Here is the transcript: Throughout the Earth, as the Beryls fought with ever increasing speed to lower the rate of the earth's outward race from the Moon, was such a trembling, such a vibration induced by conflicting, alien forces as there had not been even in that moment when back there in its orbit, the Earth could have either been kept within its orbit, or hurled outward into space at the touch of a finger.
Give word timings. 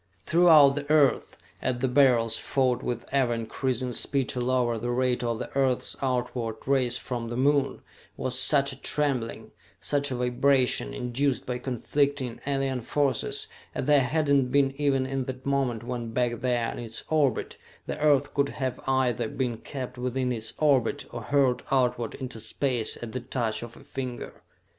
Throughout 0.25 0.73
the 0.73 0.89
Earth, 0.89 1.37
as 1.61 1.77
the 1.77 1.87
Beryls 1.87 2.35
fought 2.35 2.81
with 2.81 3.05
ever 3.11 3.35
increasing 3.35 3.93
speed 3.93 4.29
to 4.29 4.41
lower 4.41 4.79
the 4.79 4.89
rate 4.89 5.23
of 5.23 5.37
the 5.37 5.55
earth's 5.55 5.95
outward 6.01 6.55
race 6.67 6.97
from 6.97 7.29
the 7.29 7.37
Moon, 7.37 7.83
was 8.17 8.39
such 8.39 8.71
a 8.73 8.81
trembling, 8.81 9.51
such 9.79 10.09
a 10.09 10.15
vibration 10.15 10.91
induced 10.91 11.45
by 11.45 11.59
conflicting, 11.59 12.39
alien 12.47 12.81
forces 12.81 13.45
as 13.75 13.85
there 13.85 14.01
had 14.01 14.27
not 14.27 14.49
been 14.49 14.73
even 14.81 15.05
in 15.05 15.25
that 15.25 15.45
moment 15.45 15.83
when 15.83 16.13
back 16.13 16.41
there 16.41 16.71
in 16.71 16.79
its 16.79 17.03
orbit, 17.09 17.57
the 17.85 17.99
Earth 17.99 18.33
could 18.33 18.49
have 18.49 18.79
either 18.87 19.29
been 19.29 19.57
kept 19.59 19.99
within 19.99 20.31
its 20.31 20.53
orbit, 20.57 21.05
or 21.11 21.21
hurled 21.21 21.61
outward 21.69 22.15
into 22.15 22.39
space 22.39 22.97
at 23.03 23.11
the 23.11 23.19
touch 23.19 23.61
of 23.61 23.77
a 23.77 23.83
finger. 23.83 24.41